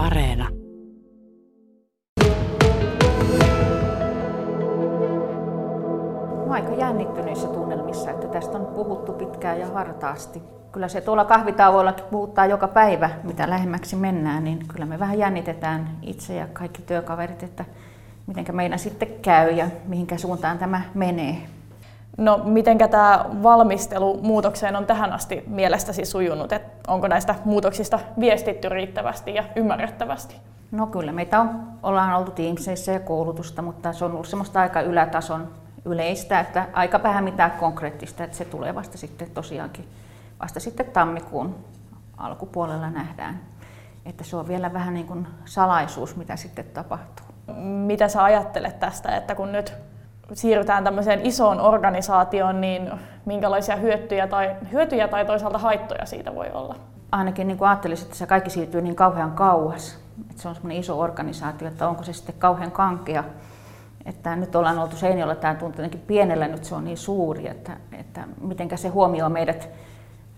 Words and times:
Areena. 0.00 0.48
Mä 6.46 6.54
aika 6.54 6.72
jännittyneissä 6.78 7.48
tunnelmissa, 7.48 8.10
että 8.10 8.26
tästä 8.26 8.58
on 8.58 8.66
puhuttu 8.66 9.12
pitkään 9.12 9.60
ja 9.60 9.66
hartaasti. 9.66 10.42
Kyllä 10.72 10.88
se 10.88 11.00
tuolla 11.00 11.24
kahvitauoillakin 11.24 12.04
puhuttaa 12.10 12.46
joka 12.46 12.68
päivä, 12.68 13.10
mitä 13.22 13.50
lähemmäksi 13.50 13.96
mennään, 13.96 14.44
niin 14.44 14.66
kyllä 14.68 14.86
me 14.86 14.98
vähän 14.98 15.18
jännitetään 15.18 15.98
itse 16.02 16.34
ja 16.34 16.46
kaikki 16.52 16.82
työkaverit, 16.82 17.42
että 17.42 17.64
miten 18.26 18.56
meidän 18.56 18.78
sitten 18.78 19.08
käy 19.22 19.50
ja 19.50 19.66
mihinkä 19.86 20.18
suuntaan 20.18 20.58
tämä 20.58 20.82
menee. 20.94 21.36
No, 22.18 22.40
mitenkä 22.44 22.88
tämä 22.88 23.24
valmistelu 23.42 24.20
muutokseen 24.22 24.76
on 24.76 24.86
tähän 24.86 25.12
asti 25.12 25.44
mielestäsi 25.46 26.04
sujunut? 26.04 26.52
Et 26.52 26.62
onko 26.88 27.08
näistä 27.08 27.34
muutoksista 27.44 27.98
viestitty 28.20 28.68
riittävästi 28.68 29.34
ja 29.34 29.44
ymmärrettävästi? 29.56 30.36
No 30.70 30.86
kyllä, 30.86 31.12
meitä 31.12 31.40
on, 31.40 31.60
ollaan 31.82 32.14
oltu 32.14 32.30
Teamsissa 32.30 32.92
ja 32.92 33.00
koulutusta, 33.00 33.62
mutta 33.62 33.92
se 33.92 34.04
on 34.04 34.12
ollut 34.12 34.26
semmoista 34.26 34.60
aika 34.60 34.80
ylätason 34.80 35.48
yleistä, 35.84 36.40
että 36.40 36.66
aika 36.72 37.02
vähän 37.02 37.24
mitään 37.24 37.50
konkreettista, 37.50 38.24
että 38.24 38.36
se 38.36 38.44
tulee 38.44 38.74
vasta 38.74 38.98
sitten 38.98 39.30
tosiaankin, 39.30 39.88
vasta 40.42 40.60
sitten 40.60 40.86
tammikuun 40.86 41.54
alkupuolella 42.16 42.90
nähdään. 42.90 43.40
Että 44.06 44.24
se 44.24 44.36
on 44.36 44.48
vielä 44.48 44.72
vähän 44.72 44.94
niin 44.94 45.06
kuin 45.06 45.26
salaisuus, 45.44 46.16
mitä 46.16 46.36
sitten 46.36 46.64
tapahtuu. 46.64 47.26
Mitä 47.62 48.08
sä 48.08 48.24
ajattelet 48.24 48.80
tästä, 48.80 49.16
että 49.16 49.34
kun 49.34 49.52
nyt 49.52 49.74
siirrytään 50.32 50.84
tämmöiseen 50.84 51.26
isoon 51.26 51.60
organisaatioon, 51.60 52.60
niin 52.60 52.90
minkälaisia 53.24 53.76
hyötyjä 53.76 54.26
tai, 54.26 54.56
hyötyjä 54.72 55.08
tai 55.08 55.26
toisaalta 55.26 55.58
haittoja 55.58 56.06
siitä 56.06 56.34
voi 56.34 56.50
olla? 56.54 56.76
Ainakin 57.12 57.48
niin 57.48 57.58
ajattelisin, 57.60 58.04
että 58.04 58.16
se 58.16 58.26
kaikki 58.26 58.50
siirtyy 58.50 58.80
niin 58.80 58.96
kauhean 58.96 59.32
kauas. 59.32 59.98
Että 60.30 60.42
se 60.42 60.48
on 60.48 60.54
semmoinen 60.54 60.78
iso 60.78 61.00
organisaatio, 61.00 61.68
että 61.68 61.88
onko 61.88 62.02
se 62.02 62.12
sitten 62.12 62.34
kauhean 62.38 62.70
kankea. 62.70 63.24
Että 64.04 64.36
nyt 64.36 64.56
ollaan 64.56 64.78
oltu 64.78 64.96
Seinäjoella, 64.96 65.34
tämä 65.34 65.54
tuntuu 65.54 65.84
jotenkin 65.84 66.06
pienellä, 66.06 66.48
nyt 66.48 66.64
se 66.64 66.74
on 66.74 66.84
niin 66.84 66.96
suuri, 66.96 67.48
että, 67.48 67.72
että 67.98 68.24
mitenkä 68.40 68.76
se 68.76 68.88
huomioi 68.88 69.30
meidät 69.30 69.68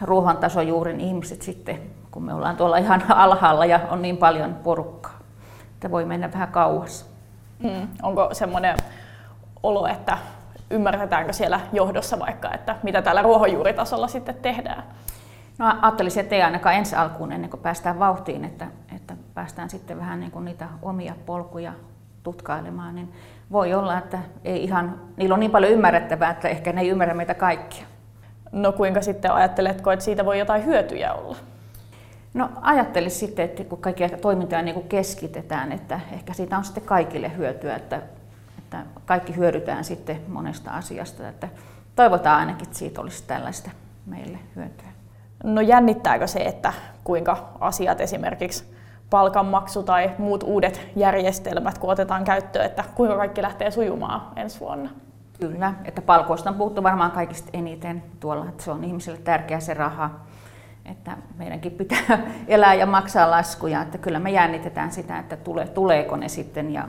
ruohontasojuurin 0.00 1.00
ihmiset 1.00 1.42
sitten, 1.42 1.78
kun 2.10 2.22
me 2.22 2.34
ollaan 2.34 2.56
tuolla 2.56 2.76
ihan 2.76 3.02
alhaalla 3.24 3.66
ja 3.66 3.80
on 3.90 4.02
niin 4.02 4.16
paljon 4.16 4.54
porukkaa. 4.54 5.18
Että 5.74 5.90
voi 5.90 6.04
mennä 6.04 6.32
vähän 6.32 6.48
kauas. 6.48 7.10
Hmm. 7.62 7.88
Onko 8.02 8.28
semmoinen 8.32 8.76
olo, 9.62 9.86
että 9.86 10.18
ymmärretäänkö 10.70 11.32
siellä 11.32 11.60
johdossa 11.72 12.18
vaikka, 12.18 12.54
että 12.54 12.76
mitä 12.82 13.02
täällä 13.02 13.22
ruohonjuuritasolla 13.22 14.08
sitten 14.08 14.34
tehdään? 14.34 14.82
No 15.58 15.78
ajattelisin, 15.82 16.20
että 16.20 16.34
ei 16.34 16.42
ainakaan 16.42 16.74
ensi 16.74 16.96
alkuun 16.96 17.32
ennen 17.32 17.50
kuin 17.50 17.60
päästään 17.60 17.98
vauhtiin, 17.98 18.44
että, 18.44 18.66
että 18.96 19.14
päästään 19.34 19.70
sitten 19.70 19.98
vähän 19.98 20.20
niin 20.20 20.32
kuin 20.32 20.44
niitä 20.44 20.68
omia 20.82 21.14
polkuja 21.26 21.72
tutkailemaan, 22.22 22.94
niin 22.94 23.12
voi 23.52 23.74
olla, 23.74 23.98
että 23.98 24.18
ei 24.44 24.64
ihan, 24.64 25.00
niillä 25.16 25.34
on 25.34 25.40
niin 25.40 25.50
paljon 25.50 25.72
ymmärrettävää, 25.72 26.30
että 26.30 26.48
ehkä 26.48 26.72
ne 26.72 26.80
ei 26.80 26.88
ymmärrä 26.88 27.14
meitä 27.14 27.34
kaikkia. 27.34 27.84
No 28.52 28.72
kuinka 28.72 29.02
sitten 29.02 29.32
ajatteletko, 29.32 29.92
että 29.92 30.04
siitä 30.04 30.24
voi 30.24 30.38
jotain 30.38 30.64
hyötyjä 30.64 31.12
olla? 31.14 31.36
No 32.34 32.50
ajattelisin 32.60 33.28
sitten, 33.28 33.44
että 33.44 33.64
kun 33.64 33.80
kaikkia 33.80 34.08
toimintoja 34.08 34.62
niin 34.62 34.74
kuin 34.74 34.88
keskitetään, 34.88 35.72
että 35.72 36.00
ehkä 36.12 36.32
siitä 36.32 36.58
on 36.58 36.64
sitten 36.64 36.82
kaikille 36.82 37.36
hyötyä, 37.36 37.76
että 37.76 38.02
että 38.68 38.84
kaikki 39.06 39.36
hyödytään 39.36 39.84
sitten 39.84 40.20
monesta 40.28 40.70
asiasta. 40.70 41.28
Että 41.28 41.48
toivotaan 41.96 42.40
ainakin, 42.40 42.66
että 42.66 42.78
siitä 42.78 43.00
olisi 43.00 43.24
tällaista 43.26 43.70
meille 44.06 44.38
hyötyä. 44.56 44.88
No 45.44 45.60
jännittääkö 45.60 46.26
se, 46.26 46.40
että 46.40 46.72
kuinka 47.04 47.48
asiat 47.60 48.00
esimerkiksi 48.00 48.74
palkanmaksu 49.10 49.82
tai 49.82 50.10
muut 50.18 50.42
uudet 50.42 50.80
järjestelmät, 50.96 51.78
kun 51.78 51.90
otetaan 51.90 52.24
käyttöön, 52.24 52.66
että 52.66 52.84
kuinka 52.94 53.16
kaikki 53.16 53.42
lähtee 53.42 53.70
sujumaan 53.70 54.22
ensi 54.36 54.60
vuonna? 54.60 54.90
Kyllä, 55.40 55.74
että 55.84 56.02
palkoista 56.02 56.50
on 56.50 56.56
puhuttu 56.56 56.82
varmaan 56.82 57.10
kaikista 57.10 57.50
eniten 57.52 58.02
tuolla, 58.20 58.48
että 58.48 58.62
se 58.62 58.70
on 58.70 58.84
ihmisille 58.84 59.18
tärkeä 59.18 59.60
se 59.60 59.74
raha, 59.74 60.10
että 60.84 61.16
meidänkin 61.36 61.72
pitää 61.72 61.98
elää 62.48 62.74
ja 62.74 62.86
maksaa 62.86 63.30
laskuja, 63.30 63.82
että 63.82 63.98
kyllä 63.98 64.18
me 64.18 64.30
jännitetään 64.30 64.90
sitä, 64.92 65.18
että 65.18 65.36
tule, 65.36 65.66
tuleeko 65.66 66.16
ne 66.16 66.28
sitten 66.28 66.72
ja 66.72 66.88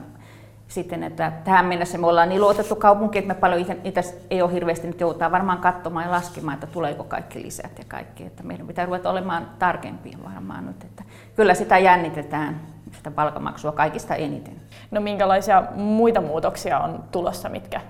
sitten, 0.69 1.03
että 1.03 1.31
tähän 1.43 1.65
mennessä 1.65 1.97
me 1.97 2.07
ollaan 2.07 2.29
niin 2.29 2.41
luotettu 2.41 2.75
kaupunki, 2.75 3.19
että 3.19 3.33
me 3.33 3.39
paljon 3.39 3.65
itse 3.83 4.21
ei 4.29 4.41
ole 4.41 4.53
hirveästi 4.53 4.87
nyt 4.87 4.99
joutaa 4.99 5.31
varmaan 5.31 5.57
katsomaan 5.57 6.05
ja 6.05 6.11
laskemaan, 6.11 6.53
että 6.53 6.67
tuleeko 6.67 7.03
kaikki 7.03 7.41
lisät 7.41 7.77
ja 7.77 7.85
kaikki. 7.87 8.25
Että 8.25 8.43
meidän 8.43 8.67
pitää 8.67 8.85
ruveta 8.85 9.09
olemaan 9.09 9.49
tarkempia 9.59 10.17
varmaan 10.23 10.65
nyt. 10.65 10.83
Että 10.83 11.03
kyllä 11.35 11.53
sitä 11.53 11.77
jännitetään, 11.77 12.61
sitä 12.91 13.11
palkamaksua 13.11 13.71
kaikista 13.71 14.15
eniten. 14.15 14.55
No 14.91 15.01
minkälaisia 15.01 15.63
muita 15.75 16.21
muutoksia 16.21 16.79
on 16.79 17.03
tulossa, 17.11 17.49
mitkä 17.49 17.81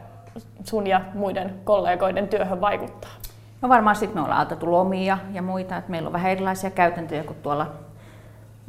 sun 0.63 0.87
ja 0.87 1.01
muiden 1.13 1.55
kollegoiden 1.63 2.27
työhön 2.27 2.61
vaikuttaa? 2.61 3.11
No 3.61 3.69
varmaan 3.69 3.95
sitten 3.95 4.17
me 4.17 4.23
ollaan 4.23 4.41
otettu 4.41 4.71
lomia 4.71 5.17
ja 5.31 5.41
muita, 5.41 5.77
että 5.77 5.91
meillä 5.91 6.07
on 6.07 6.13
vähän 6.13 6.31
erilaisia 6.31 6.69
käytäntöjä 6.69 7.23
kuin 7.23 7.37
tuolla 7.41 7.67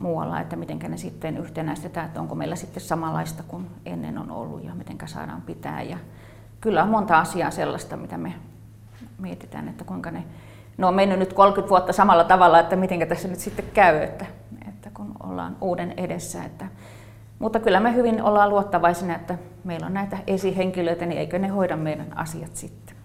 muualla, 0.00 0.40
että 0.40 0.56
miten 0.56 0.78
ne 0.88 0.96
sitten 0.96 1.36
yhtenäistetään, 1.36 2.06
että 2.06 2.20
onko 2.20 2.34
meillä 2.34 2.56
sitten 2.56 2.82
samanlaista 2.82 3.42
kuin 3.48 3.70
ennen 3.86 4.18
on 4.18 4.30
ollut 4.30 4.64
ja 4.64 4.74
miten 4.74 4.96
saadaan 5.04 5.42
pitää. 5.42 5.82
Ja 5.82 5.98
kyllä 6.60 6.82
on 6.82 6.88
monta 6.88 7.18
asiaa 7.18 7.50
sellaista, 7.50 7.96
mitä 7.96 8.18
me 8.18 8.34
mietitään, 9.18 9.68
että 9.68 9.84
kuinka 9.84 10.10
ne, 10.10 10.24
ne 10.78 10.86
on 10.86 10.94
mennyt 10.94 11.18
nyt 11.18 11.32
30 11.32 11.70
vuotta 11.70 11.92
samalla 11.92 12.24
tavalla, 12.24 12.58
että 12.58 12.76
miten 12.76 13.08
tässä 13.08 13.28
nyt 13.28 13.38
sitten 13.38 13.64
käy, 13.74 13.96
että, 14.02 14.26
että 14.68 14.90
kun 14.94 15.12
ollaan 15.22 15.56
uuden 15.60 15.94
edessä. 15.96 16.44
Että, 16.44 16.66
mutta 17.38 17.60
kyllä 17.60 17.80
me 17.80 17.94
hyvin 17.94 18.22
ollaan 18.22 18.50
luottavaisina, 18.50 19.16
että 19.16 19.38
meillä 19.64 19.86
on 19.86 19.94
näitä 19.94 20.18
esihenkilöitä, 20.26 21.06
niin 21.06 21.18
eikö 21.18 21.38
ne 21.38 21.48
hoida 21.48 21.76
meidän 21.76 22.18
asiat 22.18 22.56
sitten. 22.56 22.96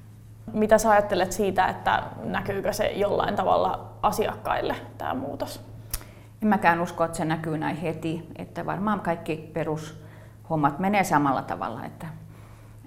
Mitä 0.54 0.78
sä 0.78 0.92
ajattelet 0.92 1.32
siitä, 1.32 1.68
että 1.68 2.04
näkyykö 2.24 2.74
se 2.74 2.86
jollain 2.86 3.36
tavalla 3.36 3.92
asiakkaille 4.02 4.76
tämä 4.98 5.14
muutos? 5.14 5.75
En 6.42 6.48
mäkään 6.48 6.82
usko, 6.82 7.04
että 7.04 7.18
se 7.18 7.26
näkyy 7.26 7.58
näin 7.58 7.78
heti, 7.78 8.30
että 8.36 8.66
varmaan 8.66 9.00
kaikki 9.00 9.52
perushommat 9.54 10.80
menee 10.80 11.04
samalla 11.04 11.42
tavalla, 11.42 11.86
että, 11.86 12.08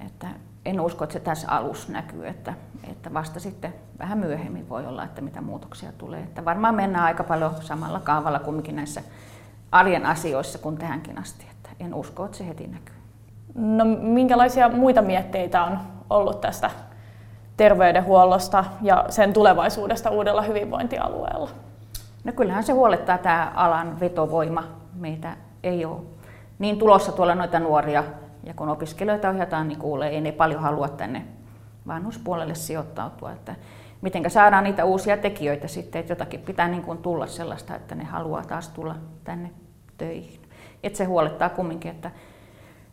että 0.07 0.27
en 0.65 0.81
usko, 0.81 1.05
että 1.05 1.13
se 1.13 1.21
tässä 1.21 1.51
alussa 1.51 1.93
näkyy, 1.93 2.27
että, 2.27 2.55
että 2.91 3.15
vasta 3.15 3.41
sitten 3.41 3.75
vähän 3.99 4.19
myöhemmin 4.19 4.69
voi 4.69 4.87
olla, 4.87 5.05
että 5.05 5.21
mitä 5.21 5.41
muutoksia 5.41 5.93
tulee. 5.93 6.21
Että 6.21 6.45
varmaan 6.45 6.75
mennään 6.75 7.05
aika 7.05 7.25
paljon 7.25 7.55
samalla 7.61 8.01
kaavalla 8.01 8.39
kumminkin 8.39 8.77
näissä 8.77 9.03
arjen 9.73 10.07
asioissa 10.07 10.59
kuin 10.59 10.77
tähänkin 10.77 11.19
asti, 11.19 11.47
että 11.51 11.71
en 11.81 11.95
usko, 11.95 12.25
että 12.25 12.37
se 12.37 12.49
heti 12.49 12.67
näkyy. 12.67 12.95
No 13.55 13.85
minkälaisia 14.01 14.69
muita 14.69 15.03
mietteitä 15.03 15.65
on 15.65 15.79
ollut 16.11 16.41
tästä 16.41 16.71
terveydenhuollosta 17.57 18.65
ja 18.83 19.05
sen 19.09 19.33
tulevaisuudesta 19.33 20.11
uudella 20.11 20.43
hyvinvointialueella? 20.43 21.51
No 22.29 22.33
kyllähän 22.33 22.65
se 22.65 22.73
huolettaa 22.73 23.19
tämä 23.19 23.53
alan 23.55 24.01
vetovoima. 24.01 24.65
Meitä 24.95 25.37
ei 25.63 25.85
ole 25.85 26.01
niin 26.59 26.79
tulossa 26.79 27.13
tuolla 27.13 27.35
noita 27.35 27.59
nuoria. 27.59 28.05
Ja 28.45 28.55
kun 28.55 28.69
opiskelijoita 28.69 29.31
ohjataan, 29.31 29.69
niin 29.69 29.79
kuulee, 29.79 30.09
ei 30.09 30.21
ne 30.21 30.33
paljon 30.33 30.63
halua 30.63 30.89
tänne 30.89 31.25
vanhuspuolelle 31.87 32.55
sijoittautua. 32.55 33.33
Että 33.33 33.55
miten 34.01 34.31
saadaan 34.31 34.65
niitä 34.65 34.85
uusia 34.85 35.17
tekijöitä 35.17 35.69
sitten, 35.69 36.01
että 36.01 36.13
jotakin 36.13 36.41
pitää 36.41 36.69
niin 36.69 36.83
kuin 36.83 36.99
tulla 36.99 37.27
sellaista, 37.27 37.77
että 37.77 37.95
ne 37.95 38.05
haluaa 38.05 38.45
taas 38.45 38.69
tulla 38.69 38.97
tänne 39.25 39.51
töihin. 39.99 40.41
Et 40.83 40.97
se 40.97 41.05
huolettaa 41.05 41.49
kumminkin, 41.49 41.91
että, 41.91 42.11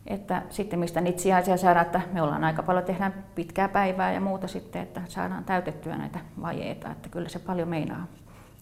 että 0.06 0.42
sitten 0.50 0.78
mistä 0.78 1.00
niitä 1.00 1.22
sijaisia 1.22 1.56
saadaan, 1.56 1.86
että 1.86 2.00
me 2.12 2.22
ollaan 2.22 2.44
aika 2.44 2.62
paljon 2.62 2.84
tehdään 2.84 3.24
pitkää 3.34 3.68
päivää 3.68 4.12
ja 4.12 4.20
muuta 4.20 4.48
sitten, 4.48 4.82
että 4.82 5.02
saadaan 5.08 5.44
täytettyä 5.44 5.96
näitä 5.96 6.18
vajeita, 6.42 6.90
että 6.90 7.08
kyllä 7.08 7.28
se 7.28 7.38
paljon 7.38 7.68
meinaa. 7.68 8.06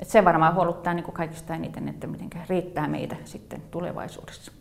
Et 0.00 0.08
se 0.08 0.24
varmaan 0.24 0.54
huoluttaa 0.54 0.94
niin 0.94 1.04
kuin 1.04 1.14
kaikista 1.14 1.54
eniten, 1.54 1.88
että 1.88 2.06
miten 2.06 2.30
riittää 2.48 2.88
meitä 2.88 3.16
sitten 3.24 3.62
tulevaisuudessa. 3.70 4.52